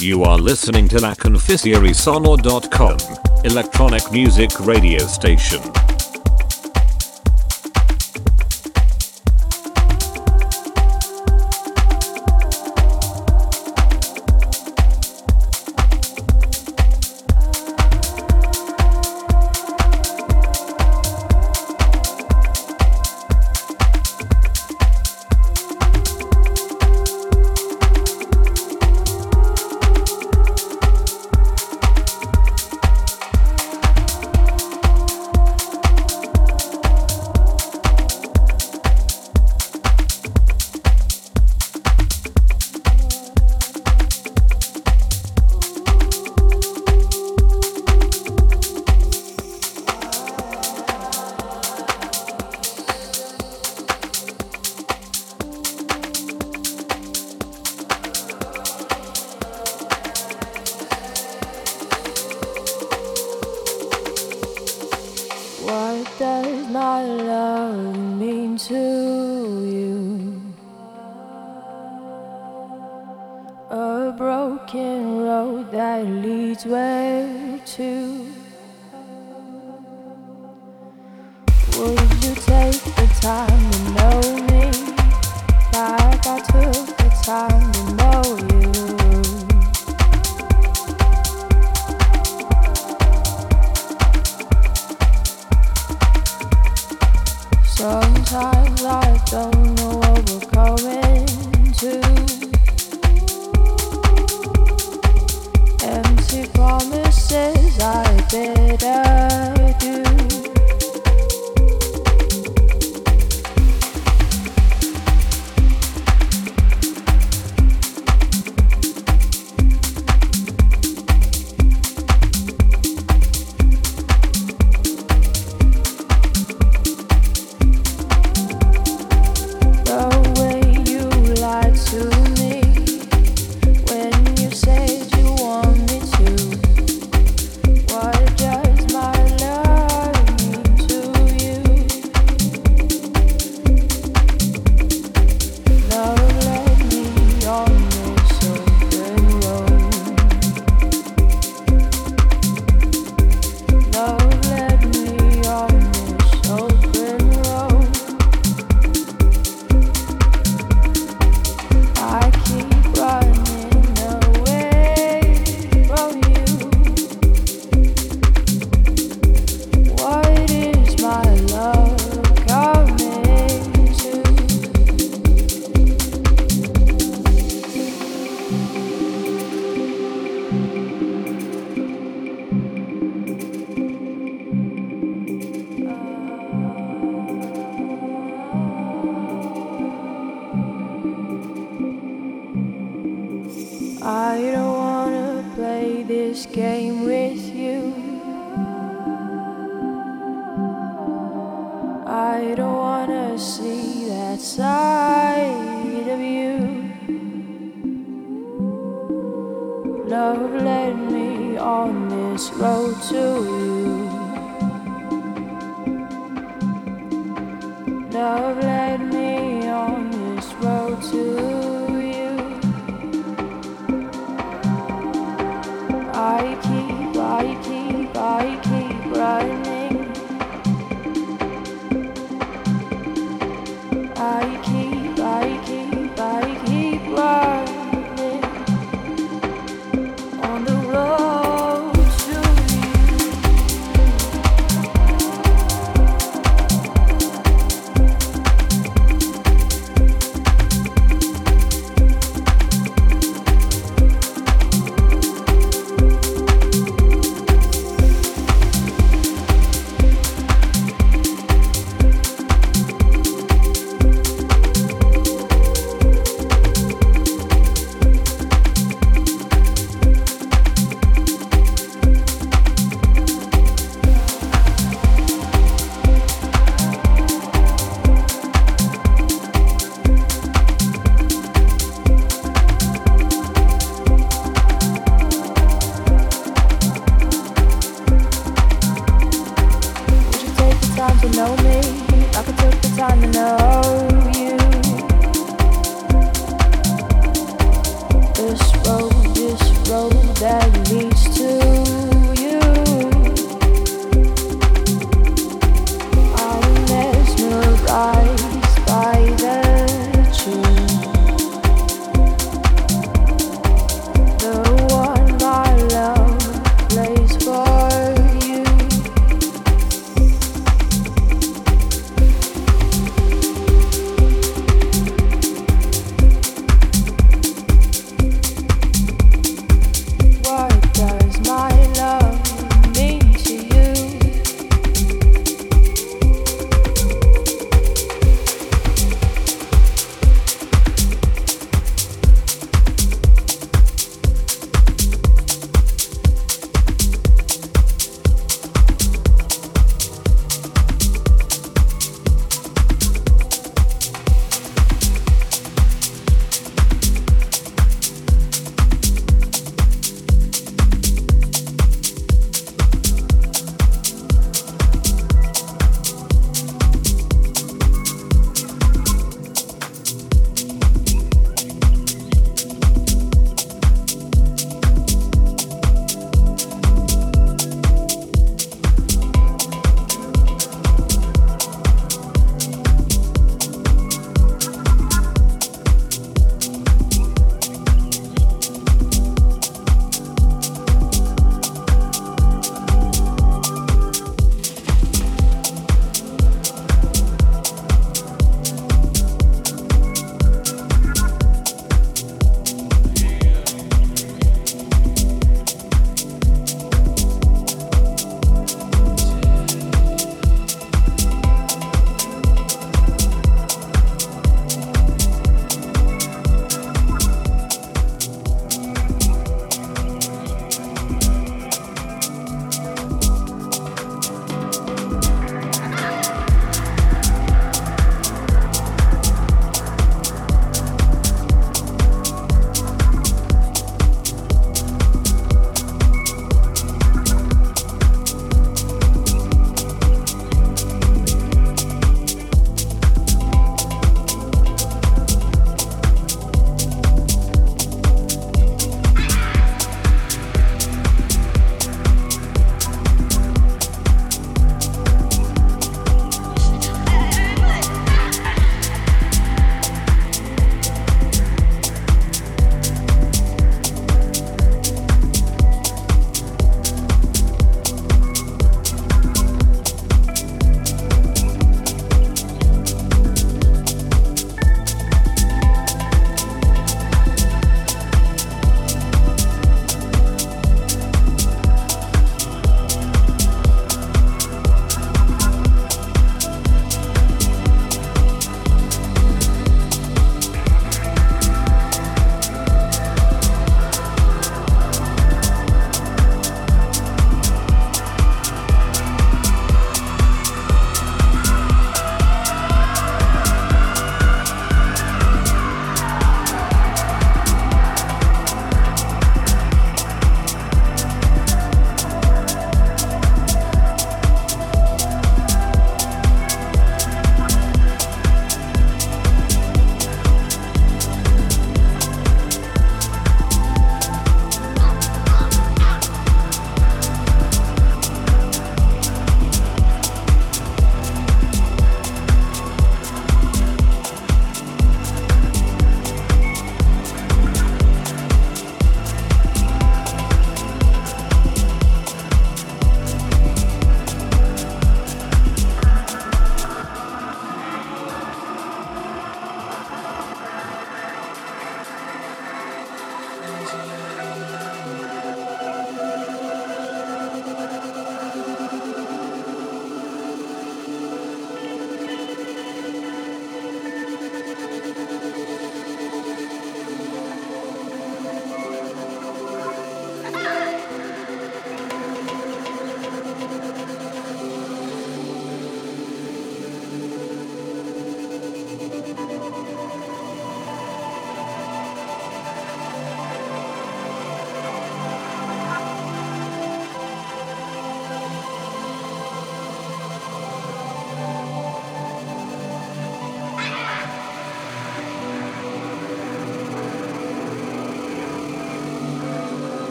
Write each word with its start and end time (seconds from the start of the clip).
You 0.00 0.24
are 0.24 0.38
listening 0.38 0.88
to 0.88 0.98
La 0.98 1.14
Sonor.com, 1.92 2.96
electronic 3.44 4.10
music 4.10 4.58
radio 4.60 5.00
station. 5.00 5.89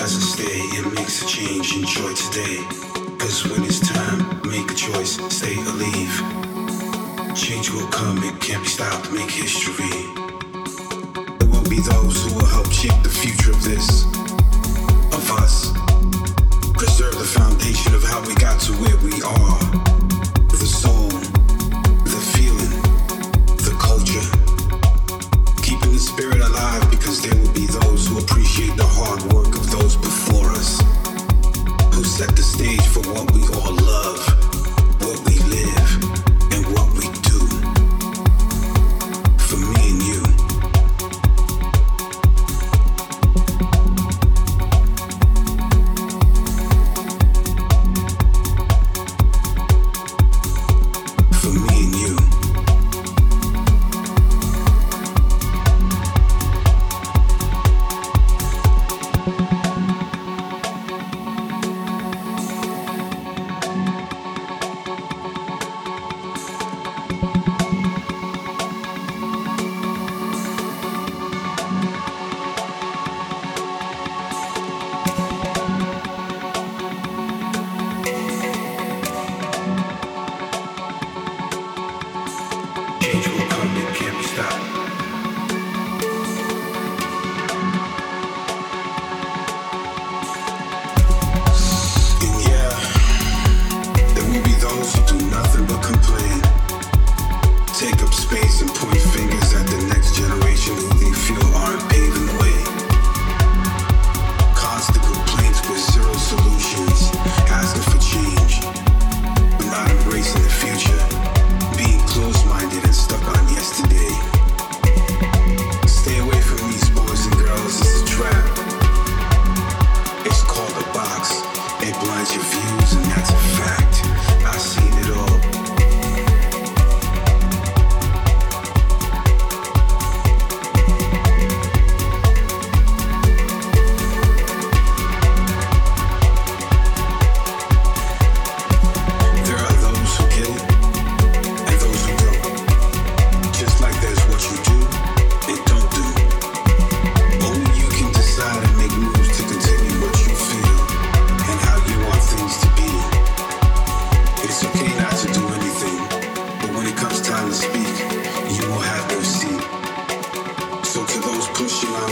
doesn't 0.00 0.22
stay, 0.22 0.60
it 0.80 0.94
makes 0.94 1.22
a 1.22 1.26
change. 1.26 1.76
Enjoy 1.76 2.14
today. 2.14 2.64
Cause 3.18 3.44
when 3.46 3.62
it's 3.64 3.80
time, 3.86 4.40
make 4.48 4.70
a 4.70 4.74
choice, 4.74 5.20
stay 5.28 5.54
or 5.58 5.76
leave. 5.76 6.16
Change 7.36 7.70
will 7.70 7.86
come, 7.88 8.16
it 8.24 8.40
can't 8.40 8.62
be 8.62 8.68
stopped, 8.68 9.12
make 9.12 9.30
history. 9.30 9.92
There 11.36 11.50
will 11.52 11.68
be 11.68 11.80
those 11.80 12.16
who 12.24 12.34
will 12.34 12.46
help 12.46 12.72
shape 12.72 12.96
the 13.02 13.10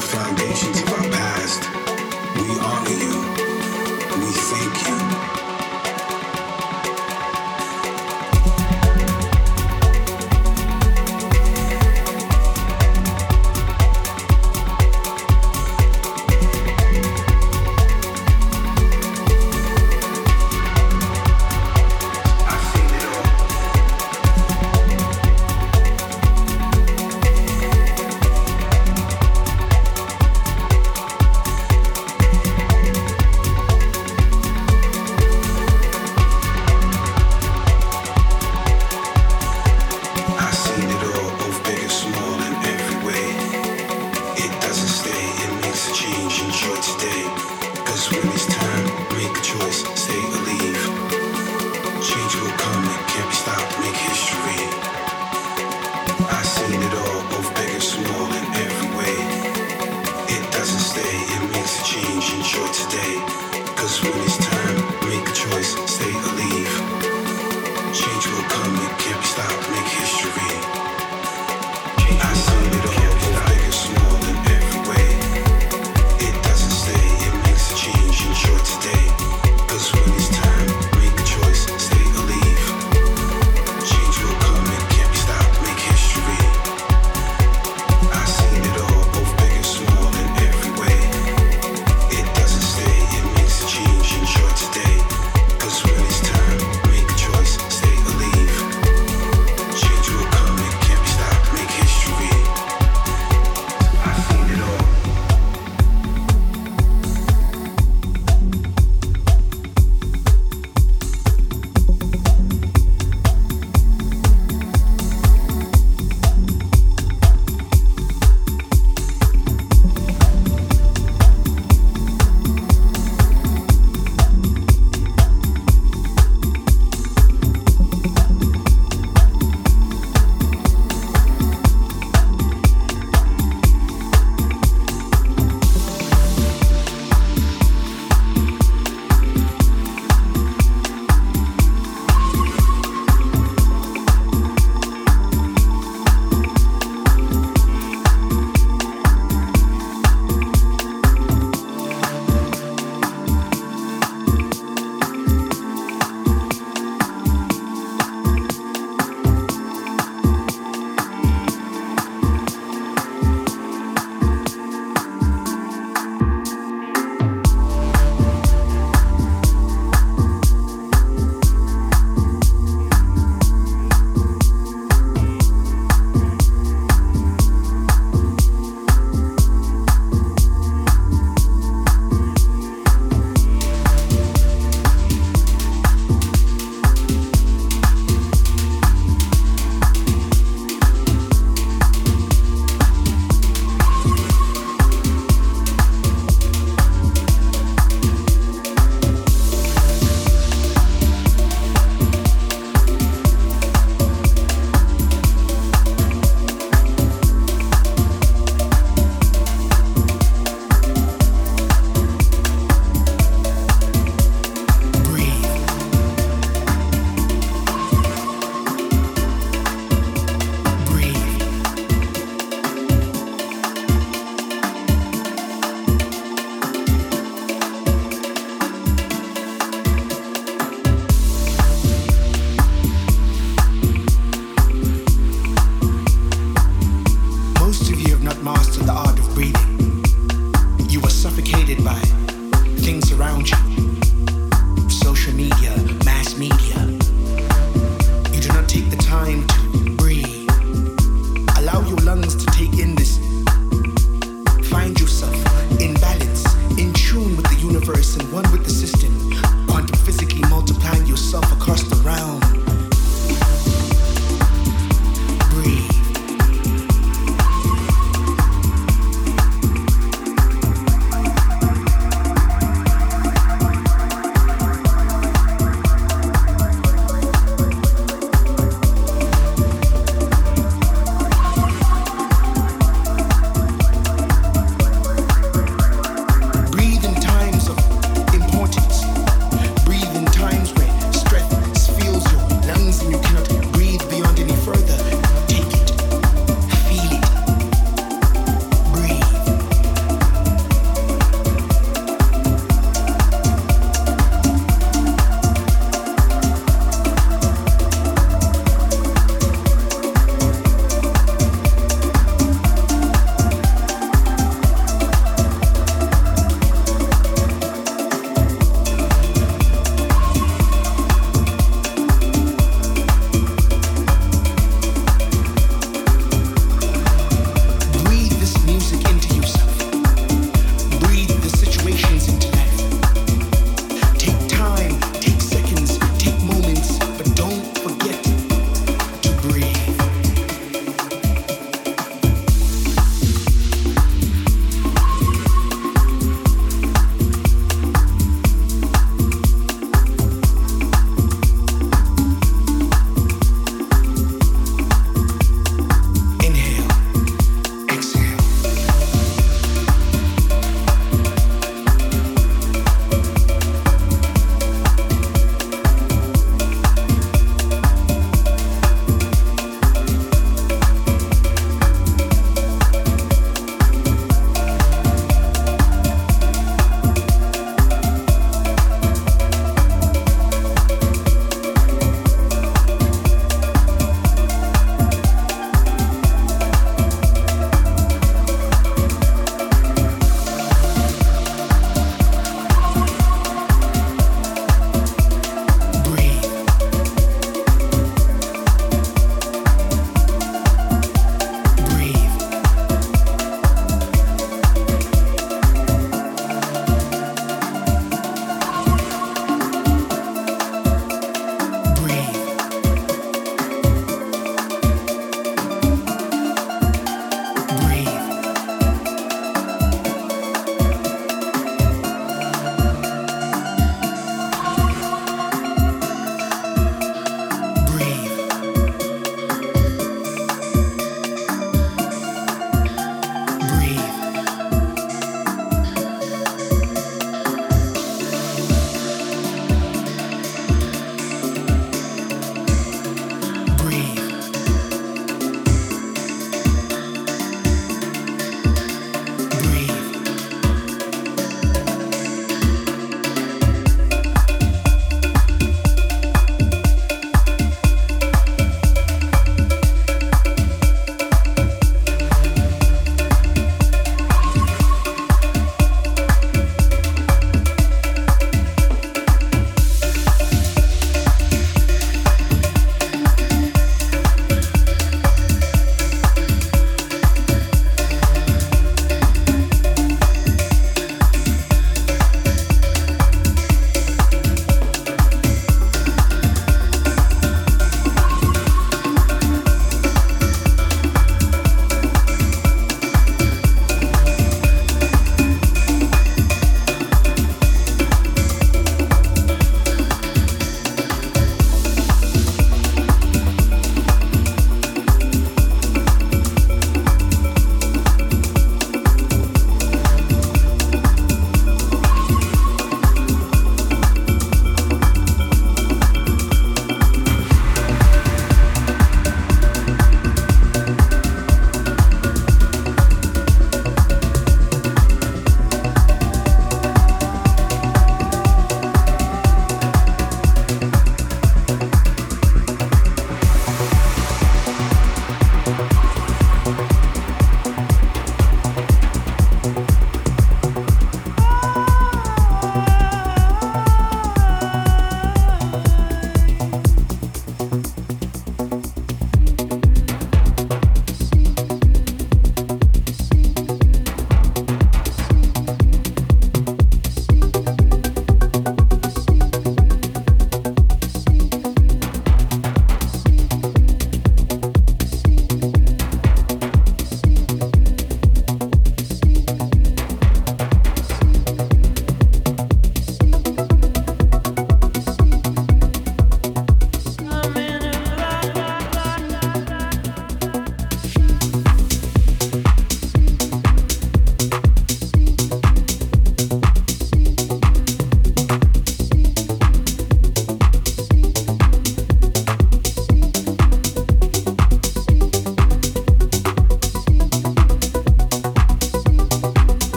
profound 0.00 0.39